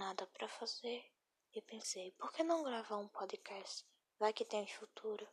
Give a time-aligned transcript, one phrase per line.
[0.00, 1.04] nada para fazer
[1.54, 3.84] e pensei, por que não gravar um podcast?
[4.18, 5.28] Vai que tem futuro.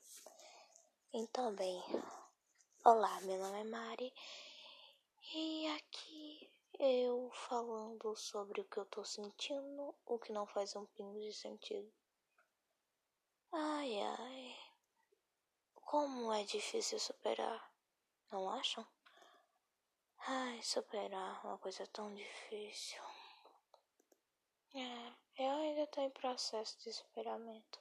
[1.14, 1.82] Então, bem,
[2.84, 4.14] olá, meu nome é Mari
[5.34, 10.86] e aqui eu falando sobre o que eu tô sentindo, o que não faz um
[10.86, 11.90] pingo de sentido.
[13.54, 14.56] Ai, ai,
[15.76, 17.72] como é difícil superar,
[18.30, 18.86] não acham?
[20.28, 23.02] Ai, superar uma coisa tão difícil.
[24.74, 27.80] É, eu ainda estou em processo de superamento.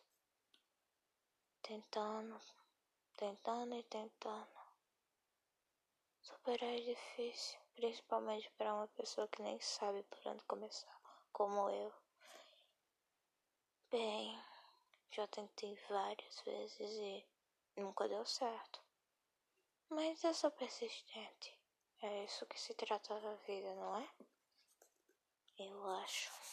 [1.63, 2.41] Tentando,
[3.17, 4.57] tentando e tentando.
[6.23, 11.01] Superar é difícil, principalmente para uma pessoa que nem sabe por onde começar,
[11.33, 11.93] como eu.
[13.91, 14.41] Bem,
[15.11, 17.27] já tentei várias vezes e
[17.77, 18.81] nunca deu certo.
[19.89, 21.57] Mas eu sou persistente.
[22.03, 24.09] É isso que se trata da vida, não é?
[25.59, 26.46] Eu acho.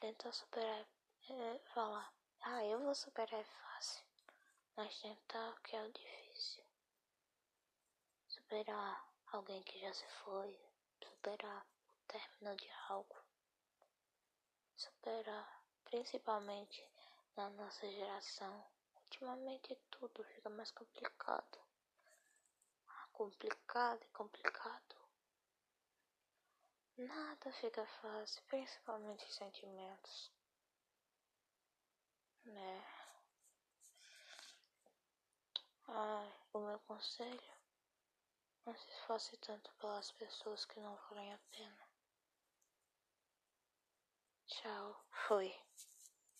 [0.00, 0.86] Tentar superar
[1.28, 4.04] é falar, ah, eu vou superar é fácil.
[4.76, 6.64] Mas tentar que é o difícil.
[8.26, 10.58] Superar alguém que já se foi.
[11.04, 13.16] Superar o término de algo.
[14.74, 16.82] Superar, principalmente
[17.36, 18.66] na nossa geração.
[18.96, 21.60] Ultimamente tudo fica mais complicado
[23.20, 24.99] complicado e complicado.
[27.00, 30.30] Nada fica fácil, principalmente sentimentos.
[32.44, 32.84] Né?
[35.88, 37.54] Ai, o meu conselho
[38.66, 41.88] não se esforce tanto pelas pessoas que não valem a pena.
[44.46, 45.58] Tchau, foi.